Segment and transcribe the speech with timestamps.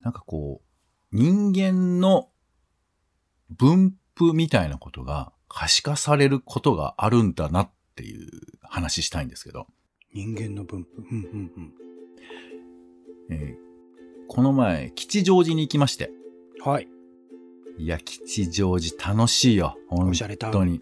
[0.00, 2.28] なんかこう、人間の
[3.50, 8.30] 分布みたいなことが可視化されることがあるんだなっていう
[8.62, 9.66] 話したいんですけど。
[10.12, 10.98] 人間の分布。
[10.98, 11.74] うんうんうん。
[13.30, 13.64] えー
[14.26, 16.10] この前、吉祥寺に行きまして。
[16.64, 16.88] はい。
[17.76, 19.76] いや、吉祥寺楽しいよ。
[19.88, 20.80] 本おしゃれタウン当に。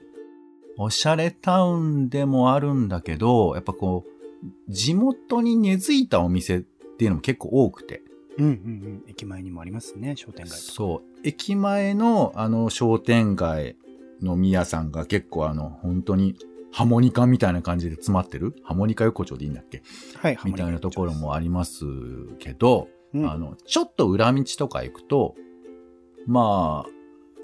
[0.78, 8.02] おしゃれタウンでもあるんだけど、やっぱこう、地元に根付いたお店っていうのも結構多くて。
[8.38, 9.04] うんうんうん。
[9.08, 10.58] 駅前にもありますね、商店街。
[10.58, 11.18] そう。
[11.24, 13.76] 駅前のあの商店街
[14.20, 16.36] の宮さんが結構あの、本当に
[16.72, 18.54] ハモニカみたいな感じで詰まってる？
[18.62, 19.82] ハモニカ横丁でいいんだっけ？
[20.16, 21.84] はい、みたいなところもあります
[22.38, 25.34] けど、うんあの、ちょっと裏道とか行くと、
[26.26, 26.90] まあ、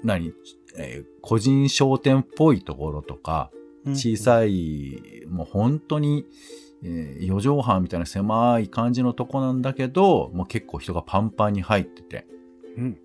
[0.03, 0.33] 何、
[0.77, 3.51] えー個人商店っぽいところとか、
[3.87, 4.17] 小い。
[4.17, 6.25] さい、もう本当に、
[6.83, 12.25] えー四畳半みたいな狭い感じのとこなんだけど、もう結構人がパンパンに入ってて、
[12.77, 12.97] うん。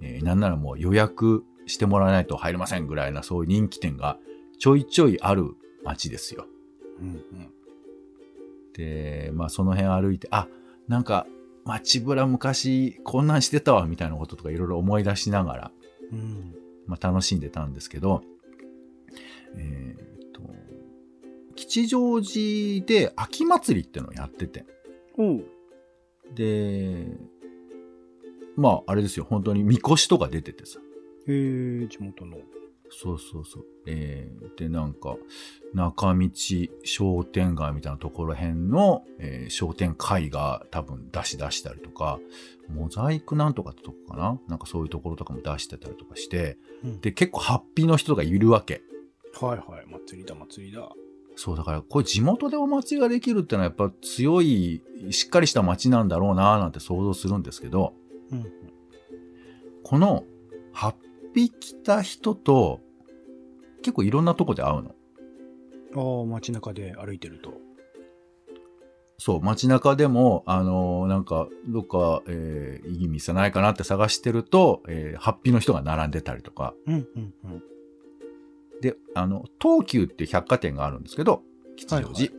[0.00, 4.18] えーなんならもう予約してもらわないと入れませんぐらいなそういう人気店が
[4.58, 6.46] ちょいちょいある街ですよ。
[7.00, 7.22] うんうん。
[8.72, 10.46] で、まあその辺歩いて、あ、
[10.86, 11.26] なんか
[11.68, 15.70] 街ぶら昔こんなんしてたわみたいなこととかいろいろ思い出しながら、
[16.12, 16.54] うん。
[16.86, 18.22] まあ楽しんでたんですけど、
[19.56, 20.40] えーっと、
[21.54, 24.64] 吉祥寺で秋祭りってのをやってて。
[26.34, 27.06] で、
[28.56, 30.80] まああれですよ、本当にみこしとか出ててさ、
[31.26, 32.38] へえ、地元の。
[32.90, 33.64] そうそうそう。
[33.86, 35.16] えー、で、なんか、
[35.74, 36.30] 中道
[36.84, 42.18] 商店街みたいなところへんの、えー商店会が多分出し出したりとか、
[42.68, 44.40] モザイクなんとかってとこかな？
[44.48, 48.82] なんかそういうところとかも出してたりとかして、うんで、結構ハッピーの人がいるわけ。
[49.40, 49.86] はいはい。
[49.86, 50.88] 祭りだ、祭りだ。
[51.36, 57.94] そう、だから、これ地元でお祭りができるってのはやっぱ強い、しっかりした街なんだろうなーなんて想像するんですけど、
[58.32, 58.46] うん。
[59.84, 60.24] この、
[60.72, 60.94] ハッ
[61.38, 62.80] ピー来た人と、
[63.82, 64.94] 結構いろんなとこで会うの。
[65.94, 67.52] ああ、街中で歩いてると。
[69.18, 76.74] そう、街中でも、あのーなんか、どっか、えーいい店ないかなって探してると、えーハッピーの人が並んでたりとか。
[76.86, 77.62] うんうんうん。
[78.80, 81.42] で、あの、東急っていう百貨店があるんですけど、
[81.76, 82.12] 吉祥寺。
[82.14, 82.32] はいは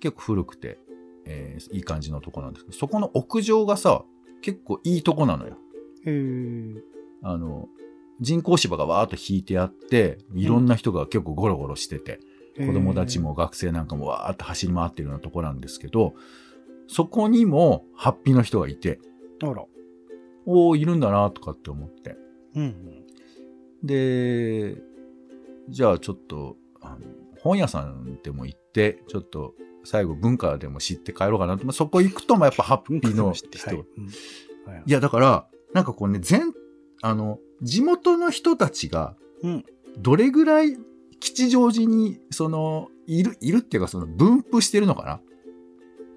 [0.00, 0.78] 結構古くて、
[1.24, 4.04] えーいい感じのとこなんですけど、そこの屋上がさ、
[4.42, 5.56] 結構いいとこなのよ。
[6.04, 6.82] へえ。
[7.26, 7.68] あの、
[8.20, 12.20] 人工芝がわーっと引いてあって、いろんな人が結構ゴロゴロしてて、
[12.56, 16.14] 子供たちも学生なんかもわーって走り回ってるようなとこなんですけど、
[16.86, 19.00] そこにもハッピーの人がいて。
[19.42, 19.64] あら。
[20.46, 22.16] おー、いるんだなとかって思って。
[22.54, 22.66] うんう
[23.84, 23.86] ん。
[23.86, 24.76] で、
[25.68, 26.98] じゃあちょっと、あの
[27.40, 29.54] 本屋さんでも行って、ちょっと
[29.84, 31.64] 最後文化でも知って帰ろうかなと。
[31.64, 33.48] まあそこ行くと、まあやっぱハッピーの人。
[33.68, 34.06] はいうん
[34.72, 36.52] はいいや、だから、なんかこうね、全、
[37.02, 39.64] あの、地元の人たちが、うん
[39.98, 40.76] どれぐらい
[41.20, 45.20] 吉祥寺に、その、いる、いるっていうか、その分布してるのかな？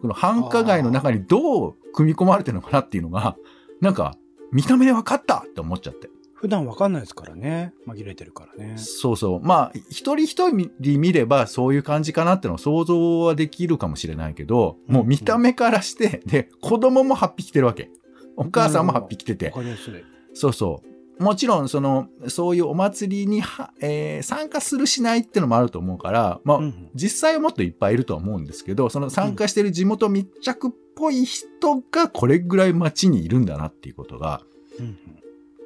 [0.01, 3.38] この繁華街の中にどう組み込まれてるのかなっていうのが、
[3.81, 4.17] なんか、
[4.51, 6.09] 見た目で分かったって思っちゃって。
[6.34, 7.73] 普段わかんないですからね。
[7.85, 8.75] 紛れてるからね。
[8.78, 9.41] そうそう。
[9.41, 17.91] まあ、一人一人見ればそういう感じかなってのを想像はできるかもしれないけど、もう見た目からして、で、子供もハッピー来てるわけ。
[18.38, 19.51] お母さんもハッピー来ててわ。
[19.51, 19.94] かりやすい。
[20.40, 20.82] そうそ
[21.20, 21.24] う。
[21.24, 26.90] もちろん、その、そういうお祭りには、えー参加するしないってのもあると思うから、まあ、うんうん。
[26.96, 34.42] 実際はもっといっぱいいるとは思うんですけど、その参加してる地元密着っぽい人がこれぐらい街にいるんだなっていうことが、
[34.80, 34.98] うん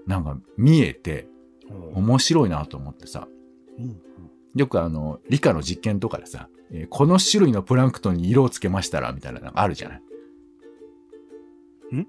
[0.07, 1.27] なんか見えて
[1.69, 1.73] う。
[1.99, 3.27] ん面白いなと思ってさ、
[3.77, 4.01] うん
[4.55, 10.01] よくあの、理科の実験とかでさ、えーこの種類のプランクトンに色をつけましたら、みたいなのがあるじゃない。
[11.95, 12.07] ん？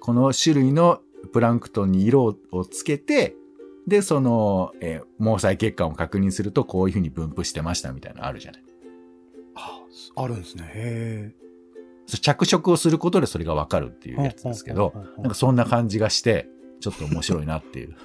[0.00, 1.00] この種類の
[1.32, 3.34] プランクトンに色をつけて、
[3.86, 8.62] で、その、えー毛細血管を確認すると、こういうふうに分布してましたみたいなのあるじゃない。
[9.54, 9.82] あ
[10.16, 10.70] あるんですね。
[10.74, 11.34] へ
[12.06, 14.16] そう着色をすることでそれがわかるっていえ。
[14.16, 16.48] うやつですけど、なんかそんな感じがして、
[16.80, 17.96] ちょっと面白いなっていう。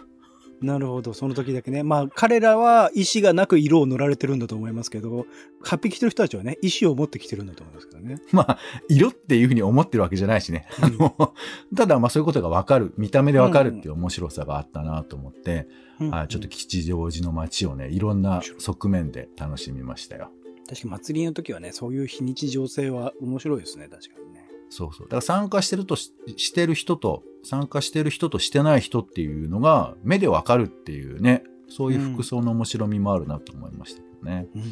[0.62, 1.14] なるほど。
[1.14, 1.84] その時だけね。
[1.84, 5.26] まあ、彼らは意思がなく色を塗られてるんだと思いますけど、
[5.62, 8.22] ハッピー着てる人たちはね、意思を持ってきてるんだと思いますけどね。
[8.32, 8.60] まあ、
[8.90, 10.68] 色っていうふうに思ってるわけじゃないしね。
[10.82, 11.34] あの、
[11.76, 15.68] ただまあそういうことがわかる、見た目でわかるっていう面白さがあったなと思って、
[16.00, 20.30] うんあちょっと吉祥寺の街をね、いろんな側面で楽しみましたよ。
[20.68, 24.27] 確かに祭りの時はね、そういう非日常性は面白いですね、確かにね。
[24.70, 25.08] そうそう。
[25.08, 34.48] だから参加してるとししてる人と、参加してる人としてない人っていうのが目でわかるっていうね、そういう服装の面白みもあるなと思いましたけどね。
[34.56, 34.68] うんうん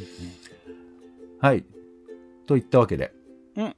[1.39, 1.65] はい。
[2.47, 3.13] といったわけで、
[3.55, 3.75] うん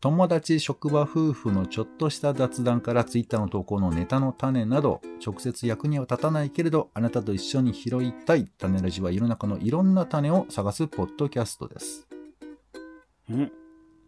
[0.00, 12.06] 友達、職場、夫婦のちょっとした雑談からツイッターの投稿のネタの種など、直接役には立たないけれど、あなたと一緒に拾いたい種ラジは世の中のいろんな種を探すポッドキャストです。
[13.30, 13.52] うん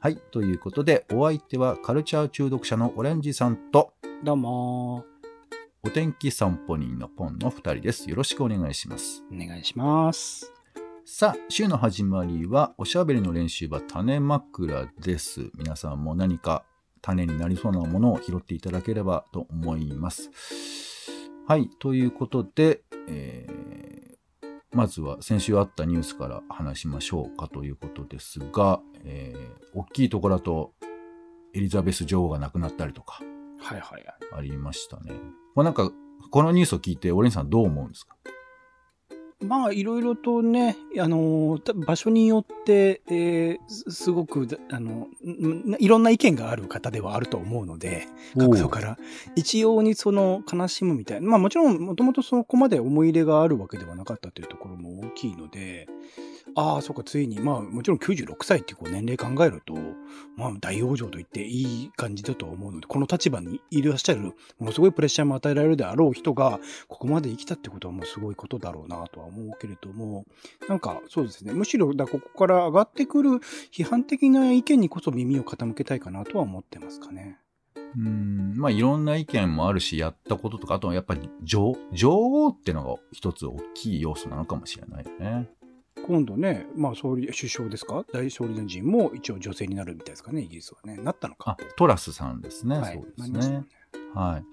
[0.07, 0.19] はい。
[0.31, 3.93] ということで、お相手はカルチャー中毒者のオレンジさんと、
[4.23, 5.05] どうも
[5.83, 8.09] お天気散歩人のポンの2人です。
[8.09, 9.25] よろしくお願いします。
[9.33, 10.53] お願いします。
[11.05, 15.51] さあ、週の始まりは、おしゃべりの練習は種枕です。
[15.57, 16.63] 皆さんも何か
[17.03, 20.31] 種になりそうなものを拾っていただければと思います。
[21.49, 24.16] はい、ということで、えー
[24.77, 30.73] まずは先週あったニュースから話しましょうかということですが、えー大きいところだと、
[31.55, 33.21] エリザベス女王が亡くなったりとか
[33.59, 34.17] はいはいはい。
[34.33, 35.13] ありましたね。
[35.55, 35.91] これなんか、
[36.31, 38.17] このニュースを聞いて、オレンジさんどう思うんですか？
[39.45, 48.07] まあ、いろいろとね、あの、た場所によって、えーすすごく、あの、んいろんな意見がある方ではあると思うので、
[48.39, 48.99] 角度から。
[49.35, 51.29] 一様にその悲しむみたいな。
[51.29, 55.87] まあもちろん、もともとそこまで思い入れがあるわけではなかったというところも大きいので、
[56.55, 59.75] ああ、そうか、ついに、まあもちろん96歳っていうこう年齢考えると、
[60.37, 64.21] まあ大往生と言っていい感じだと思うので、この立場にいらっしゃる、
[64.59, 70.25] ものすごいプレッシャーも与えられるであろう人が、ここまで生きたってことはもうすごいことだろうなとは思うけれども、
[70.69, 73.31] なんかそうですね、むしろだここから上がってくる
[73.73, 77.39] 批判的な意見にこそ耳を傾けたいかなとは思ってますかね。
[77.97, 85.49] うん、まあいろんな意見もあるし、やったこととか、あとはやっぱり女女王ってのが一つ大きい要素なのかもしれないよね。
[86.07, 88.05] 今度ね、まあ総理、首相ですか？
[88.13, 90.97] 大総理大臣も一応女性になるみたいですかね、イギリスはね。
[91.03, 92.79] なったのかあ。、トラスさんですね。
[92.79, 93.65] はいそうですね。
[94.15, 94.45] はい。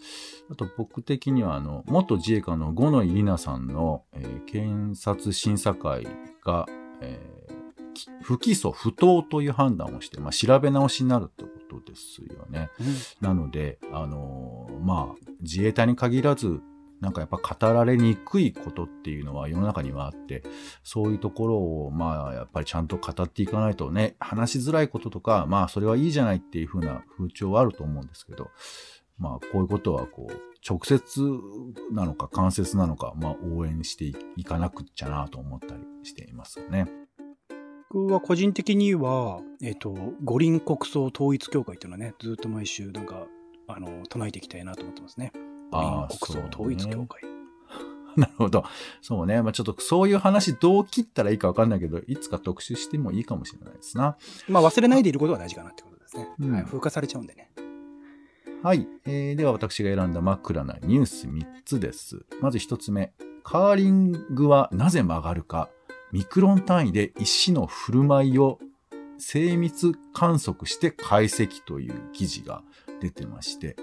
[0.51, 6.07] あと僕的には、あの、元自衛官の五ノ井里奈さんの、えー検察審査会
[6.43, 6.65] が、
[7.01, 7.53] えー
[7.93, 12.71] き不起訴不当という判断をして、まあ、調べ直しになるってことですよね。
[12.79, 12.87] うん
[13.21, 16.59] なので、あのーまあ、自衛隊に限らず、
[17.03, 20.41] なんかやっぱ語られにくいことっていうのは世の中にはあって、
[20.83, 28.51] そういうところを、まあ、やっぱりちゃんと語っていかないとね、話しづらいこととか、まあ、それはいいじゃないっていう風な風潮はあると思うんですけど、
[29.19, 30.33] まあ、こういうことは、こう、
[30.67, 31.21] 直接
[31.91, 36.87] なのか間接なのか、まあ、応援していかなくっちゃなと思ったりしていますよね。
[37.91, 43.27] 僕は個人的には、えっ、と、五輪国葬統一協会っていうのはね、ずっと毎週なんか、
[43.67, 45.33] あの、唱えていきたいなと思ってますね。
[45.73, 47.21] 五輪ああ国葬そうね統一協会。
[48.15, 48.63] なるほど。
[49.01, 49.41] そうね。
[49.41, 54.17] まあ、ちょっとそういう話どう切ったらいいかわかんないけど、いつか特集してもいいかもしれないですな。
[54.47, 56.29] まあ忘れないでいることが大事かなってことですね。
[56.39, 57.51] うんはい、風化されちゃうんでね。
[58.61, 58.87] はい。
[59.05, 62.25] えーでは私が選んだ枕なニュース3つです。
[62.39, 63.13] まず1つ目。
[63.43, 65.69] カーリングはなぜ曲がるか。
[66.11, 68.59] ミクロン単位で石の振る舞いを
[69.17, 72.61] 精密観測して解析という記事が
[73.01, 73.75] 出てまして、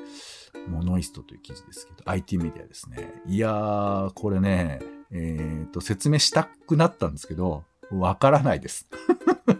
[0.68, 3.22] モノイストという記事ですけど、IT メディアですね。
[3.26, 4.80] いやー、これね、
[5.10, 8.88] えーと、説明したくなったんですけど、わからないです。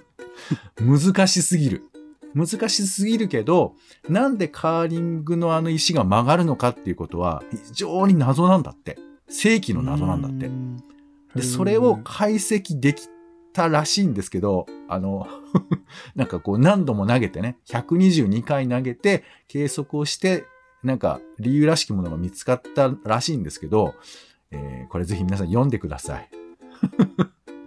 [0.80, 1.84] 難しすぎる。
[2.34, 3.74] 難しすぎるけど、
[4.08, 8.98] なんでカーリングのあの石が曲がるのかっていうことは非常に謎なんだって。
[9.28, 10.50] 正規の謎なんだって。
[11.34, 13.08] で、それを解析でき
[13.52, 15.26] たらしいんですけど、あの、
[16.14, 20.44] なんかこう何度も投げてね、122回投げて計測をして、
[20.82, 23.94] なんか理由らしきものが見つかったらしいんですけど、
[24.50, 26.30] えーこれぜひ皆さん読んでください。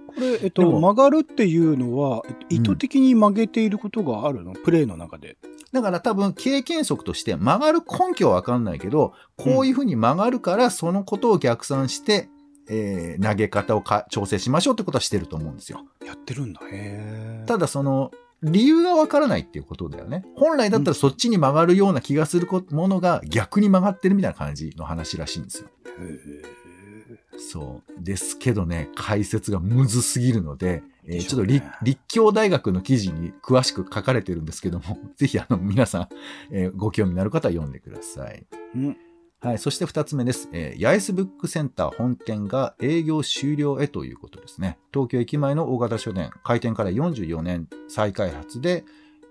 [0.08, 5.38] これ、えっでと、も曲がるっていうのは、えっと、意図的に曲げていることがあるの、プレイの中で。
[5.72, 12.30] だから多分経験則として曲がる根拠はわかんないけど、こういうふうに曲がるからそのことを逆算して、
[12.70, 15.86] えー投げ方をか調整しましょうってことはしてると思うんですよ。
[16.06, 16.62] やってるんだ。
[16.62, 17.46] へえ。
[17.48, 18.12] ただその、
[18.44, 20.26] 理由がわからないっていうことだよね。
[20.36, 25.70] 本来だったらそっちに曲がるような気がするこものが逆に曲がってるみたいな感じの話らしいんですよ。
[26.00, 28.04] へそう。
[28.04, 36.08] ですけどね、解説がむずすぎるので、えちょっと立立教大学の記事に詳しく書かれてるんですけども、ぜひあの皆さん、
[36.52, 38.46] えーご興味のある方は読んでください。
[38.76, 38.98] ーうん。
[39.44, 39.58] はい。
[39.58, 40.48] そして二つ目です。
[40.54, 44.78] えーヤエスブックセンター本店が営業終了へということですね。
[44.94, 48.86] 東京駅前の大型書店、開店から44年再開発で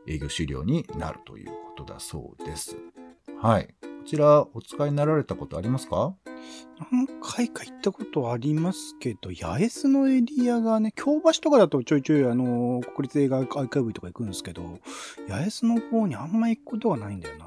[0.06, 2.76] 営業終了になるということだそうです。
[3.40, 3.74] はい。
[3.80, 6.14] こちらお使いになられたことありますか？
[6.90, 14.78] 何回か行ったことありますけど、八重洲のエリアがね、京橋とかだとちょいちょいあの、国立映画アーカイブとか行くんですけど、
[15.28, 17.46] 八重洲の方にあんま行くことがないんだよな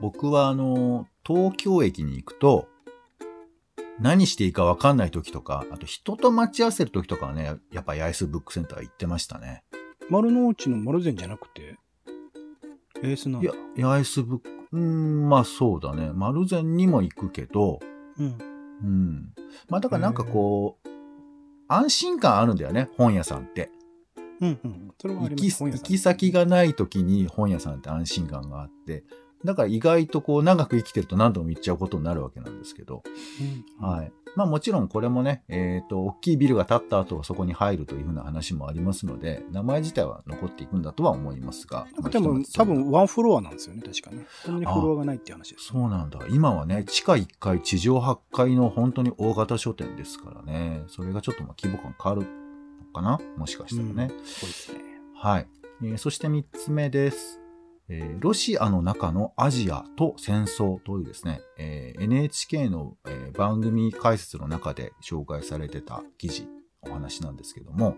[0.00, 2.68] 僕はあの、東京駅に行くと、
[4.00, 9.62] 何していいか分かんない時とか、あと人と待ち合わせる時とかはね、やっぱ八重洲ブックセンター行ってましたね。
[10.10, 11.78] 丸の内の丸善じゃなくて、
[13.00, 16.10] 八重洲なんいだや。、八重洲ブック、うーん、まあそうだね。
[16.12, 17.78] 丸善にも行くけど、
[18.18, 18.38] うん。
[18.82, 19.32] うん。
[19.68, 20.88] まあだからなんかこう、
[21.68, 23.70] 安心感あるんだよね、本屋さんって。
[24.40, 24.94] うんうん。
[25.00, 25.58] それはあ行きります。
[25.60, 29.04] 本屋さん行き先がない時に本屋さんって安心感があって、
[29.44, 33.02] だから意外とこう長く生きてると何度も行っちゃうことになるわけなんですけど、
[33.80, 34.12] うんはい。
[34.36, 41.86] まあもちろんこれもね、えっ、と、大きいビルが建った後はそこに入るというふうな話もありますので、名前自体は残っていくんだとは思いますが。
[41.94, 44.26] なんかでも、まあ多分ワンフロアなんですよね、確かね。
[44.44, 45.66] そんなにフロアがないって話です。
[45.66, 46.20] そうなんだ。
[46.30, 50.82] 今はね、地下1階、地上8階の本当に大型書店ですからね。
[50.88, 52.26] それがちょっとまあ規模感変わる
[52.86, 53.20] のかな？
[53.36, 54.08] もしかしたらね。
[54.24, 54.80] そうですね。
[55.14, 55.48] はい。
[55.82, 57.43] えーそして3つ目です。
[57.88, 66.46] えーロシアの中のアジアと戦争というですね、えー NHK の、えー番組解説の中で紹介されてた記事、
[66.82, 67.96] お話なんですけども、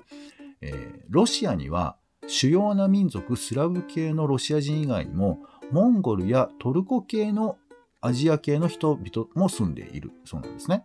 [0.61, 5.40] えーロシアには主要な民族スラブ系のロシア人以外にも、
[5.71, 7.57] モンゴルやトルコ系の
[8.00, 10.85] アジア系の人々も住んでいるそうなんですね。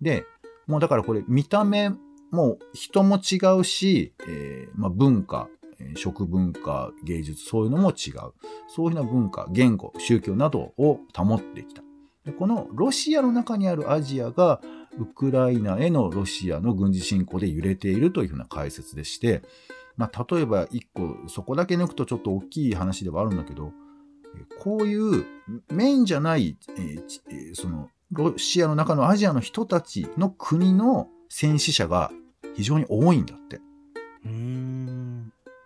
[0.00, 0.24] で、
[0.66, 1.90] もうだからこれ見た目
[2.30, 5.48] も人も違うし、えーまあ、文化、
[5.96, 8.32] 食文化、芸術、そういうのも違う。
[8.68, 11.82] そういうふうな文化、言語、宗教などを保ってきた。
[12.24, 14.60] でこのロシアの中にあるアジアが、
[14.98, 19.42] ウクライナへのロシアの軍事侵攻で揺れているというふうな解説でして、
[19.96, 23.72] まあ、例えば一個、そこだけ抜くとちょっと大きい話ではあるんだけど、
[24.58, 25.24] こういう
[25.70, 32.10] メインじゃない、えその、ロシアの中のアジアの人たちの国の戦死者が
[32.54, 33.60] 非常に多いんだって。
[34.24, 34.99] うーん。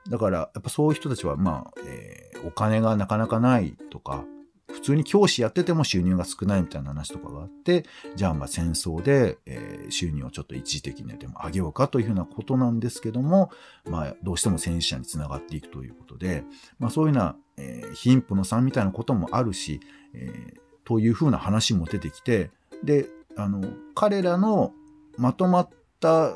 [0.08, 4.24] だから、やっぱそういう人たちは、まあ、えーお金がなかなかないとか、
[4.70, 13.50] 普通に教師やってても収入が少ないみたいな話とかがあって、じゃあまあ戦争で、えー収入をちょっと一時的にでも上げようかというふうなことなんですけども、
[13.88, 16.44] まあどうしても戦死者につながっていくということで、
[16.78, 19.80] まあそういうような、えー貧富の差みたいなこともあるし、
[20.12, 22.50] えーというふうな話も出てきて、
[22.82, 23.08] で、
[23.38, 24.74] あの、彼らの
[25.16, 26.32] まとまったた、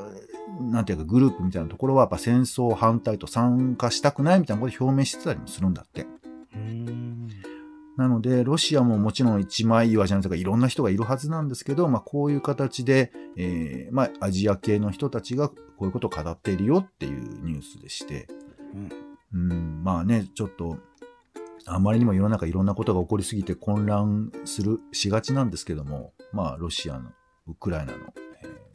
[0.59, 6.07] なんていうかグループみたいなところはやっぱ戦争反対と参加したくないみたいなことを表明してたりもするんだって。
[7.97, 18.27] なので、ロシアももちろん一枚岩じゃないとかいろんな人がいるはずなんですけど、まあこういう形で、えーまあアジア系の人たちがこういうことを語っているよっていうニュースでして、
[19.33, 19.51] うん。
[19.51, 20.77] うん、まあね、ちょっと、
[21.65, 27.11] あまりにも世の中いろんなことが起こりすぎて混乱する、しがちなんですけども、まあロシアの、
[27.47, 28.18] ウクライナの、えー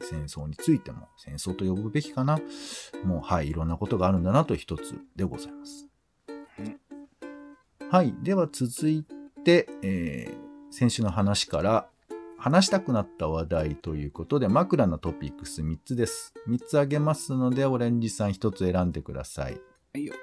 [0.09, 2.39] 戦争についても、戦争と呼ぶべきかな。
[3.03, 5.87] もう、はい、いろんなことがあるんだなと一つでございます。
[7.91, 8.13] はい。
[8.23, 9.05] では続い
[9.43, 11.87] て、えー先週の話から、
[12.37, 16.33] 話したくなった話題ということで、枕のトピックス3つです。
[16.49, 19.53] 3つあげますので、オレンジさん1つ選んでください。
[19.53, 20.13] はいよ。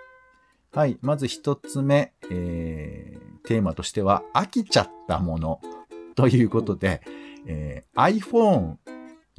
[0.74, 0.98] はい。
[1.00, 5.60] まず1つ目、えーテーマとしては、飽きちゃったもの
[6.14, 7.00] ということで、
[7.46, 8.76] えー iPhone14、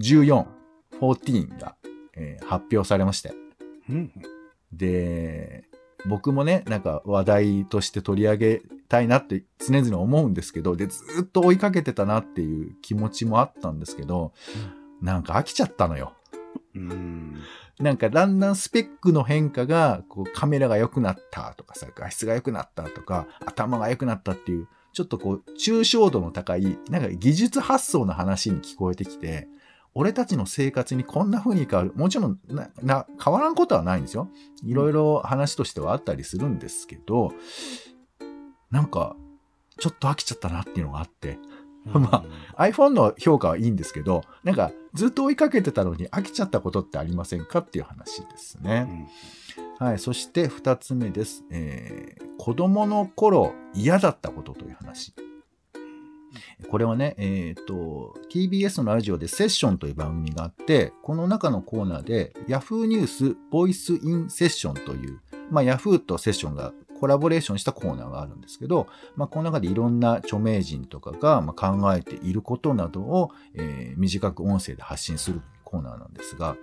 [0.04, 1.76] 14が、
[2.16, 3.34] えー発表されまして、
[3.90, 4.12] うん。
[4.72, 5.64] で、
[6.06, 14.34] 僕もね、なんか話題として取り上げたいなって常々思うんですけど、で、ずっと追いかけてたなっていう気持ちもあったんですけど、
[15.02, 16.14] なんか飽きちゃったのよ。
[16.76, 17.36] うん。
[17.80, 29.48] なんかだんだんスペックの変化が、こうカメラが良くなったとかさ、画質が良くなったとか、頭が良くなったっていう、ちょっとこう、抽象度の高い、なんか技術発想の話に聞こえてきて、
[29.96, 31.94] 俺たちの生活にこんな風に変わる。
[31.96, 34.30] もちろんな、な、変わらんことはないんですよ。
[34.64, 37.32] いろいろ話としてはあったりするんですけど、
[38.72, 39.16] なんか、
[39.80, 41.38] ちょっと飽きちゃったなっていうのがあって、
[41.86, 42.24] ま
[42.58, 48.82] iPhone の評価はいいんですけど、なんかずっと追いかけてたのに飽きちゃったことってありませんかっていう話ですうね。
[48.82, 49.08] ん。
[49.80, 50.00] はい。
[50.00, 51.44] そして二つ目です。
[51.52, 55.14] えー子供の頃嫌だったことという話。
[56.70, 65.20] これはね、えっ、と、TBS のラジオでセッションという番組があって、この中のコーナーで Yahoo ニュースボイスインセッションという、
[65.52, 75.42] まあ Yahoo とセッションがコラボレーションしたコーナーがあるんですけど、まあこの中でいろんな著名人とかが考えていることなどを、えー短く音声で発信する
[75.74, 76.56] ココーナーなんですが、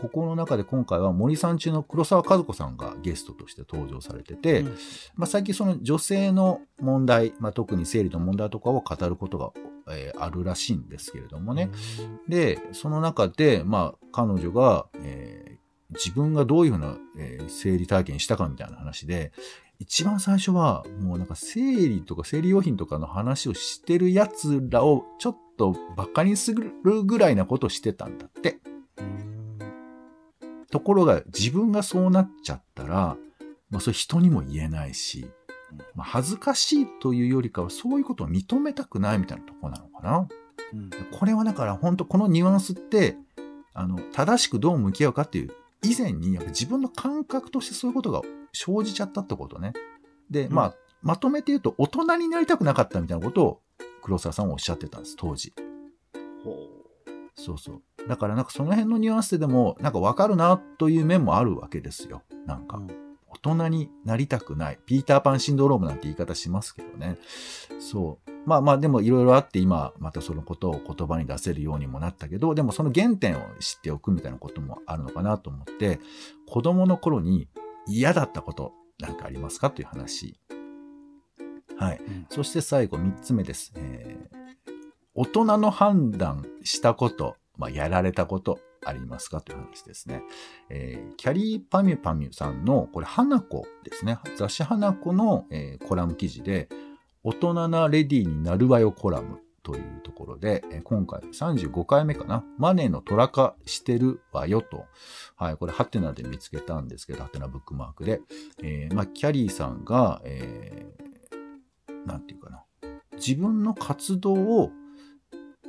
[0.00, 4.66] ここの中で今回は森さん中の黒沢和子さんがゲストとして登場されてて、うん
[5.14, 9.52] まあ、最近その女性の問題、まあ、特に生理の問題とかを語ることが、
[9.88, 11.70] えーあるらしいんですけれどもね。
[12.28, 15.56] で、その中で、まあ、彼女が、えー
[15.90, 19.32] 自分がどういうふうな、えー生理体験したかみたいな話で、
[19.78, 26.72] 一番最初は、もうなんか生理とか生理用品とかの話をしてる奴らをちょっとバカにする
[27.04, 28.58] ぐらいなことをしてたんだって。
[28.98, 29.26] うん
[30.70, 33.16] ところが自分がそうなっちゃったら、
[33.70, 35.30] まあそれ人にも言えないし、
[35.94, 40.28] まあ、恥ずかしいというよりかはそういうことを認めたくないみたいなところなのかな。
[40.72, 43.16] うんこれはだから本当このニュアンスって、
[43.72, 45.50] あの、正しくどう向き合うかっていう
[45.90, 49.72] 以前にやっぱ自分の感覚としてそういうことが生じちゃったってことね。
[50.30, 53.60] で、うんまあ、まとめて言うと大人になりたくなかったみたいなことを
[54.02, 55.52] 黒沢さんはおっしゃってたんです、当時。
[56.44, 56.56] ほ
[57.34, 57.82] そうそう。
[58.08, 62.22] だからなんかその辺のニュアンスでもなんかわかるなという面もあるわけですよ。
[62.46, 62.80] なんか。
[63.28, 64.78] 大人になりたくない。
[64.86, 67.18] ピーターパンシンドロームなんて言い方しますけどね。
[67.78, 68.35] そう。
[68.46, 75.98] まあまあでもいろいろあって今またそのことを言葉に出せるようにもなったけど、でもその原点を知っておくみたいなこともあるのかなと思って、
[76.48, 77.48] 子供の頃に
[77.86, 80.38] 嫌だったことなんかありますかという話。
[81.76, 81.98] はい。
[81.98, 83.72] うんそして最後3つ目です。
[83.76, 84.36] えー
[85.18, 90.22] 大人の判断したこと、まあ、やられたことありますかという話ですね。
[90.68, 94.18] えーキャリーパミュパミュさんの、これ、花子ですね。
[94.36, 96.68] 雑誌花子の、えーコラム記事で、
[97.26, 102.44] 大人なレディーになるわよコラムというところで、今回35回目かな。
[102.56, 104.84] マネーの虎化してるわよと。
[105.34, 108.20] はい、これ、ハテナで見つけたんですけど、ハテナブックマークで。
[108.62, 112.62] えーまあ、キャリーさんが、えーなんていうかな。
[113.14, 114.70] 自分の活動を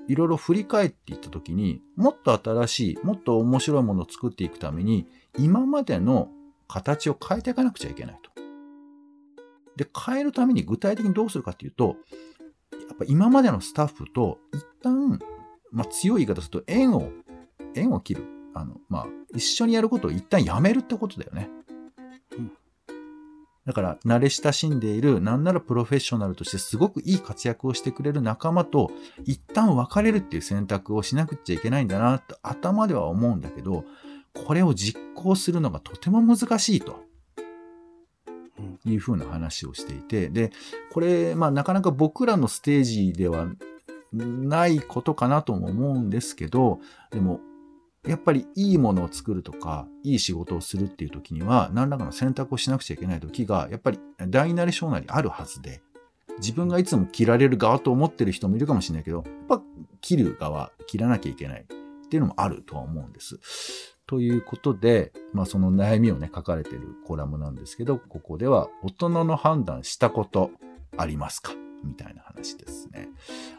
[0.07, 5.07] いろいろ振り返っていったときに、もっと新しい、もっと面白いものを作っていくために、
[5.39, 6.29] 今までの
[6.67, 8.36] 形を変えていかなくちゃいけないと。
[9.77, 11.95] で、変えるために具体的にどうするかっていうと、
[12.71, 15.19] やっぱ今までのスタッフと一旦、
[15.71, 17.11] まあ強い言い方すると縁を、
[17.75, 18.23] 縁を切る。
[18.53, 21.49] あの、まあ、一緒にやることを一旦やめるってことだよね。
[22.37, 22.51] うん
[23.67, 28.91] だから、慣れ親しんでいる、なんならプロフェッショナルとしてすごくいい活躍をしてくれる仲間と、
[29.25, 33.83] 一旦別れるっていう選択をしなくちゃいけないんだな、と頭では思うんだけど、
[34.33, 37.03] これを実行するのがとても難しいと。
[38.87, 40.51] いうふうな話をしていて、で、
[40.91, 43.47] これ、まあなかなか僕らのステージでは
[44.13, 46.79] ないことかなとも思うんですけど、
[47.11, 47.39] でも、
[48.07, 55.81] やっぱりいいものを作るとか、いい仕事をするっていう時には、何らかの選択をしなくちゃいけない時が、やっぱり大なり小なりあるはずで、
[56.39, 59.61] 自分がいつも切られる側と思ってる人もいるかもしれないけど、やっぱ
[60.01, 61.65] 切る側、切らなきゃいけないっ
[62.09, 63.96] ていうのもあるとは思うんです。
[64.07, 70.49] ということで、まあその悩みをね、書かれてるコラムなんですけど、ここでは大人の判断したこと
[70.97, 71.51] ありますか？
[71.83, 73.09] みたいな話ですね。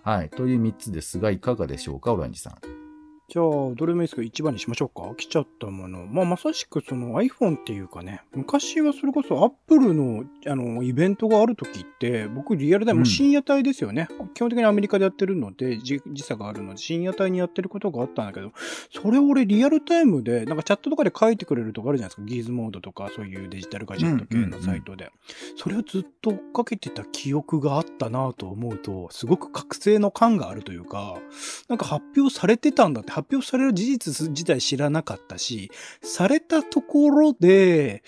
[0.03, 0.31] はい。
[0.31, 2.88] という3つですが、いかがでしょうか、オランジさん。
[3.31, 5.14] じゃあ、どれもいいですけど、一番にしましょうか？
[5.14, 6.07] 来ちゃったもの。
[6.07, 14.09] まあ、まさしくその iPhone っていうかね、昔はそれこそ Apple の、あの、イベントがある時って、僕リアルタイム、うん深夜帯ですよね。
[14.33, 18.53] 基本的にアメリカでやってるので、時時差があるので、深夜帯にやってることがあったんだけど、
[18.91, 22.27] それを俺リアルタイムで、なんかチャットとかで書いてくれるとかあるじゃないですか？
[22.27, 25.11] ギーズモードとか、そういうデジタルガジェット系のサイトで。
[25.57, 31.19] それをずっと追っかけてた記憶があったなと思うと、すごく覚醒の感があるというか、
[31.68, 35.70] なんか発表されてたんだって、発表される事実自体知らなかったし、
[36.02, 38.02] されたところで、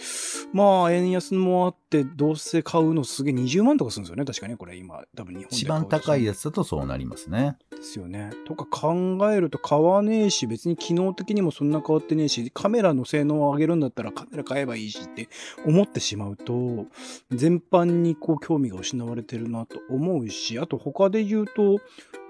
[0.52, 4.24] まあ、円安もあって、どうせ買うのすげえ20万とかするんですよね。
[4.24, 7.57] 確かにこれ今、多分日本で一番高いやつつだとそうなりますね。
[7.70, 8.31] ですよね。
[8.46, 15.29] とか考えると買わねえし、別に機能的にもそんな変わってねえし、カメラの性能を上げるんだったらカメラ買えばいいしって
[15.66, 16.87] 思ってしまうと、
[17.31, 21.79] 全般にこう興味が失われてるなと思うし、あと他で言うと、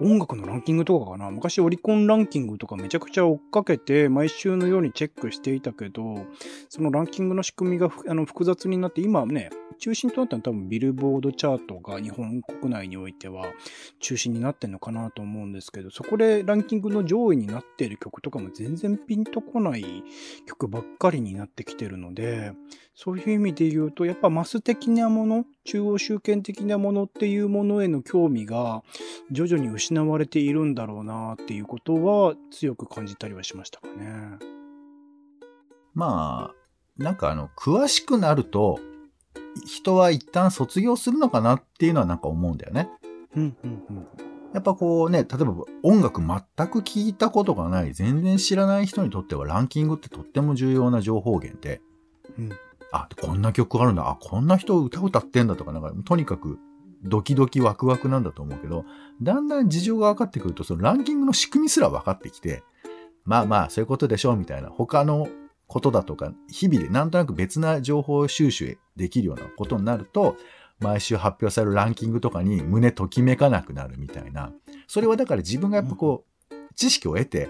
[0.01, 1.29] 音楽のランキングとかかな。
[1.31, 6.25] 昔オリコンランキングとかめちゃくちゃ追っかけて、毎週のようにチェックしていたけど、
[6.69, 13.47] そのランキングの仕組みがふあの複雑になって、今ね、中心となったのは多分ビルボードチャートが日本国内においては
[13.99, 20.03] 中心になってんのかなと思うんですけど、そこでランキングの上位になっている曲とかも全然ピンとこない
[20.47, 22.53] 曲ばっかりになってきてるので、
[22.93, 28.83] そういう意味で言うと、やっぱマス的なもの、中央集権的なものっていうものへの興味が
[29.31, 34.37] 徐々に失われているんだろうなっていうことは強く感じたりはしましたかね。
[35.95, 36.55] まあ、
[36.97, 38.79] なんかあの、詳しくなると、
[39.65, 42.89] 人は一旦卒業するのかなっていうのはなんか思うんだよね。
[43.35, 44.07] うんうんうん。
[44.53, 51.81] やっぱこうね、例えば音楽全く聞いたことがない、全然知らない人にとってはランキングってとっても重要な情報源で、
[52.37, 52.49] うん。
[52.91, 56.59] あ、こんな曲あるんだ、あ、こんな人歌歌ってんだとか、なんか、とにかく、
[57.03, 58.85] ドキドキワクワクなんだと思うけど、
[59.21, 62.63] だんだん事情が分かってくると、そのランキングの仕組みすら分かってきて、
[63.23, 65.29] まあまあ、そういうことでしょう、みたいな、他の
[65.71, 70.35] ことだとか、日々でなんとなく別な情報収集できるようなことになると、
[70.81, 74.51] 毎週発表されるランキングとかに胸ときめかなくなるみたいな。
[74.87, 77.49] それはだから自分がやっぱこう、知識を得て、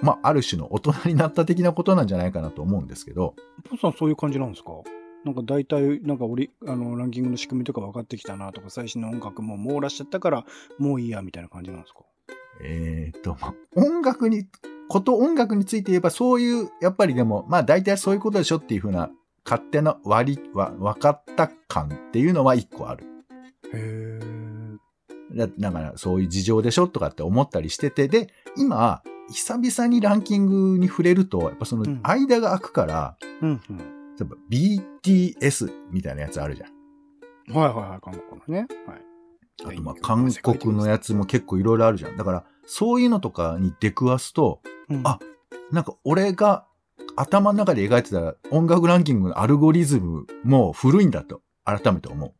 [0.00, 3.34] まあ、ある種の大人になった的なことなんじゃないかなと思うんですけど、
[3.68, 4.70] ポンさんそういう感じなんですか？
[5.24, 10.44] なんか大体、なんかオリ、あの、ランキングの仕組みとか分かってきたなとか、最新の音楽も網羅しちゃったから、
[10.78, 12.00] もういいや、みたいな感じなんですか？
[12.62, 14.46] えーっと、まあ、音楽に、
[14.88, 19.10] こと音楽について言えば、そういう、やっぱりでも、まあ大体そういうことでしょっていうふうな、
[19.44, 23.06] 勝手な割り、わ、分かった感っていうのは一個ある。
[23.72, 24.78] へー。
[25.34, 33.78] だだから、そういう事情でしょとかって思ったりしてて、で、今、久々にランキングに触れると、やっぱそのうん間が空くから、うんうん。
[33.78, 33.84] 例
[34.22, 37.56] えば BTS みたいなやつあるじゃん。
[37.56, 38.66] はいはいはい、韓国のね。
[38.86, 39.02] はい。
[39.64, 42.16] あとまあ韓国のやつも結構いろいろあるじゃん。
[42.16, 45.18] だから、そういうのとかに出くわすと、うんあ
[45.72, 46.64] なんか俺が
[47.16, 52.32] 頭の中で描いてた音楽ランキングのアルゴリズムも古いんだと改めて思う。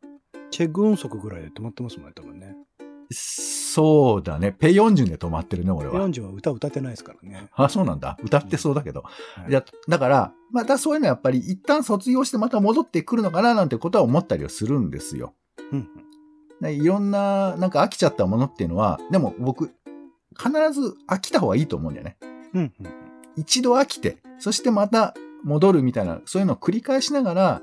[0.51, 2.55] チェ・グンソクぐらいで止まってますもんね、多分ね。
[3.11, 4.51] そうだね。
[4.51, 6.07] ペヨンジュンで止まってるね、俺は。
[6.07, 7.47] 40は歌歌ってないですからね。
[7.53, 8.17] あ、そうなんだ。
[8.23, 9.01] 歌ってそうだけど。
[9.01, 9.11] は
[9.47, 15.33] いいや、だから、またそういうのはやっぱり一旦卒業してまた戻ってくるのかななんてことは思ったりはするんですよ。
[15.71, 15.89] うん
[16.61, 19.71] でいろんな、なんか飽きちゃったものっていうのは、でも僕、
[20.37, 22.17] 必ず飽きた方がいいと思うんだよね。
[22.53, 22.73] うん。
[22.79, 27.61] うんうん一度飽きて、そしてまた戻るみたいな、そういうのを繰り返しながら、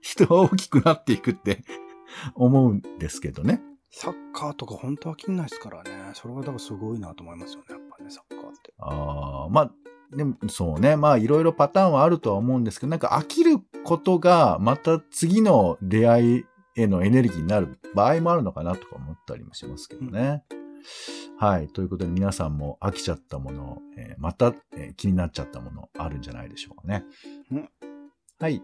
[0.00, 1.62] 人は大きくなっていくって
[2.34, 3.62] 思うんですけどね。
[3.90, 5.90] サッカーとか本当は飽きんないですからね。
[6.14, 8.74] それはだからすごいなと思いますよね、やっぱね、サッカーって。
[8.78, 9.72] ああ、まあ、
[10.16, 10.96] でも、そうね。
[10.96, 20.42] まあ、いろいろパターンはあるとは思うんですけど、なんか飽きることが、また次の出会いへのエネルギーになる場合もあるのかなとか思ったりもしますけどね。
[21.38, 21.68] はい。
[21.68, 27.04] ということで、皆さんも飽きちゃったもの、えーまた、えー気になっちゃったものあるんじゃないでしょうかね。
[27.52, 27.68] うん
[28.38, 28.62] はい。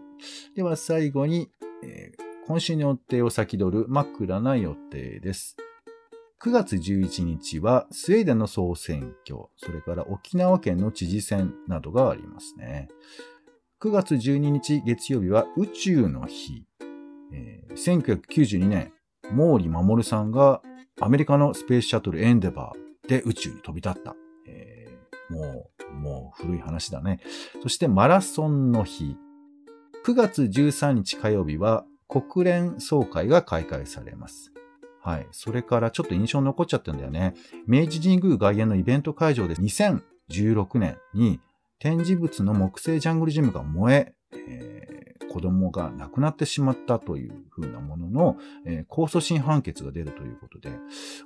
[0.55, 1.49] では、最後に、
[1.83, 5.55] えー今週の予定を先取る枕な予定です。
[6.41, 12.89] 9月11日はスウェーデンの総選挙、それから沖縄県の知事選などがありますね。
[13.79, 16.65] 9月12日月曜日は宇宙の日。
[17.31, 18.91] えー1992年、
[19.29, 20.61] 毛利守さんが
[21.01, 24.15] アメリカのスペースシャトルエンデバーで宇宙に飛び立った。
[24.47, 24.93] えー
[25.29, 27.19] もう、もう古い話だね。
[27.61, 29.17] そしてマラソンの日。
[30.05, 34.51] 9月13日火曜日は国連総会が開会されます。
[35.01, 35.27] はい。
[35.31, 37.33] それからちょっと印象に残っちゃったんだよね。
[37.67, 41.39] 明治神宮外苑のイベント会場で2016年に
[41.79, 44.13] 展示物の木製ジャングルジムが燃え、
[44.47, 44.92] え
[45.33, 50.69] 子供が亡くなってしまったという風なものの、え控訴審判決が出るということで、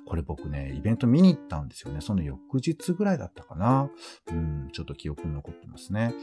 [0.06, 2.00] これ僕ね、イベント見に行ったんですよね。
[2.00, 3.90] その翌日ぐらいだったかな。
[4.30, 6.14] うん、ちょっと記憶に残ってますね。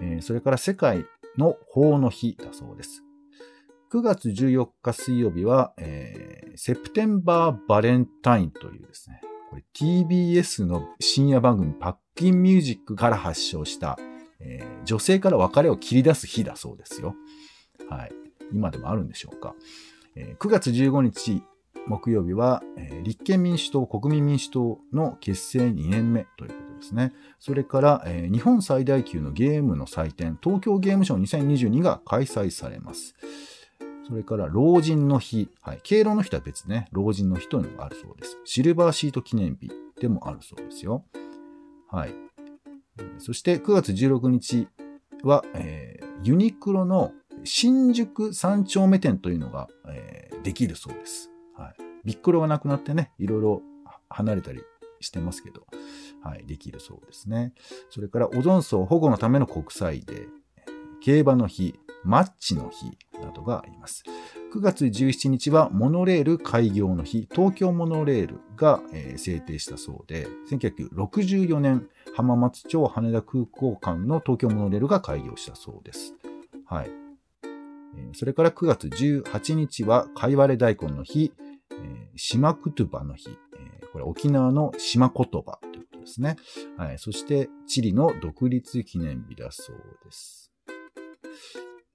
[0.00, 1.04] えそれから世界
[1.36, 3.02] の法の日だそうです。
[3.92, 9.20] 9月14日水曜日は、えーセプテンバーバレンタインというですね、
[9.50, 13.98] これ TBS の深夜番組パッキンミュージックから発祥した、
[14.40, 17.16] えー女性から別れを切り出す日だそうですよ。
[17.90, 18.12] はい。
[18.52, 19.54] 今でもあるんでしょうか。
[20.14, 21.42] えー9月15日
[21.88, 27.12] 木曜日は、えー立憲民主党、国民民主党の結成2年目ということですね。
[27.38, 33.14] それから、えー日本最大級のゲームの祭典、東京ゲームショウ2022が開催されます。
[34.06, 35.48] それから、老人の日。
[35.62, 35.80] はい。
[35.82, 36.86] 敬老の日とは別ね。
[36.92, 38.38] 老人の日というのがあるそうです。
[38.44, 39.68] シルバーシート記念日
[40.00, 41.04] でもあるそうですよ。
[41.90, 42.14] はい。
[43.18, 44.68] そして、9月16日
[45.22, 47.12] は、えーユニクロの
[47.44, 51.30] 新宿三丁目店というのが、えーできるそうです。
[51.56, 51.74] はい。
[52.04, 53.62] ビックロがなくなってね、いろいろ
[54.08, 54.62] 離れたり
[55.00, 55.66] してますけど、
[56.22, 57.52] はい、できるそうですね。
[57.90, 60.28] それから、オゾン層保護のための国際デー、
[61.00, 64.04] 競馬の日、マッチの日などがあります。
[64.56, 76.14] 9月17日はモノレール開業の日、東京モノレールが、えー制定したそうで、1964年、浜松町羽田空港間の東京モノレールが開業したそうです。
[76.64, 76.90] はい。
[78.14, 81.34] それから9月18日は、かいわれ大根の日、
[82.16, 83.28] 島クトゥバの日、
[83.92, 86.36] これ沖縄の島言葉ということですね。
[86.78, 86.98] はい。
[86.98, 90.50] そして、チリの独立記念日だそうです。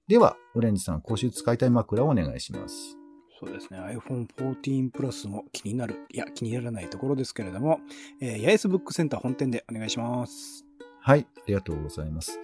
[0.08, 2.98] では、オレンジさん、今週使いたい枕をお願いします。
[3.38, 3.78] そうですね。
[3.78, 7.80] iPhone 14 Plus も気になる、いや、気にならないところですけれども、
[8.20, 10.64] えー、八重洲ブックセンター本店でお願いします。
[11.00, 12.40] はい、ありがとうございます。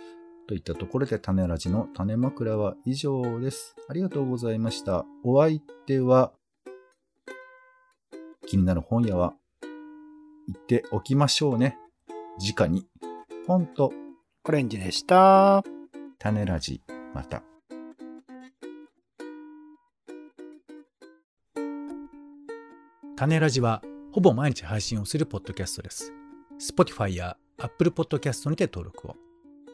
[0.46, 3.74] といったところで、種ラジの種枕は以上です。
[3.88, 5.04] ありがとうございました。
[5.24, 6.32] お相手は、
[8.46, 9.34] 気になる本屋は、
[10.46, 11.76] 行っておきましょうね。
[12.38, 12.86] 直に。
[13.46, 13.92] 本と
[14.42, 15.64] コレンジでした。
[16.18, 16.82] 種ラジ、
[17.14, 17.42] また。
[23.16, 26.12] 種ラジはほぼ毎日配信をするポッドキャストです。
[26.60, 29.16] Spotify や Apple Podcast にて登録を。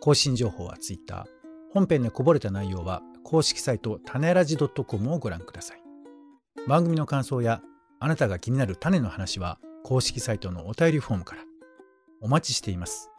[0.01, 1.27] 更新情報は Twitter。
[1.73, 5.83] 本編でこぼれた内容は公式サイト種ラジ .com をご覧ください。
[6.67, 7.61] 番組の感想や
[8.01, 11.43] あなたが気になる種の話は公式サイトのお便りフォームから。
[12.21, 13.11] お待ちしています。